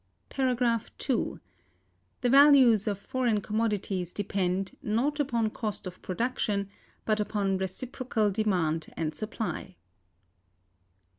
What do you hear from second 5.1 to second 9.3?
upon Cost of Production, but upon Reciprocal Demand and